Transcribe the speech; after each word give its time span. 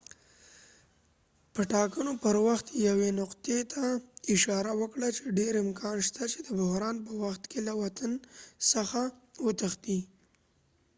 hsieh 0.03 1.53
د 1.55 1.57
ټاکنو 1.73 2.11
پر 2.23 2.35
وخت 2.47 2.67
یوې 2.87 3.09
نقطې 3.21 3.57
ته 3.71 3.83
اشاره 4.35 4.71
وکړله 4.77 5.09
چې 5.17 5.23
ډیر 5.39 5.53
امکان 5.63 5.97
شته 6.07 6.23
چې 6.31 6.39
ma 6.41 6.45
د 6.47 6.49
بحران 6.61 6.95
په 7.05 7.11
وخت 7.23 7.43
کې 7.51 7.59
له 7.67 7.73
وطن 7.81 8.11
څخه 8.71 9.01
وتښتي 9.45 9.99